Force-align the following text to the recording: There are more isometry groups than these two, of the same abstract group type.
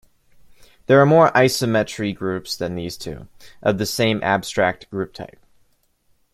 There 0.87 0.99
are 0.99 1.05
more 1.05 1.29
isometry 1.33 2.15
groups 2.15 2.57
than 2.57 2.73
these 2.73 2.97
two, 2.97 3.27
of 3.61 3.77
the 3.77 3.85
same 3.85 4.19
abstract 4.23 4.89
group 4.89 5.13
type. 5.13 5.39